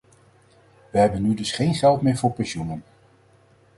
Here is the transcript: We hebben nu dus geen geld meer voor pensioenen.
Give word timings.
We 0.89 0.97
hebben 0.99 1.21
nu 1.21 1.33
dus 1.33 1.51
geen 1.51 1.73
geld 1.75 2.01
meer 2.01 2.17
voor 2.17 2.31
pensioenen. 2.31 2.83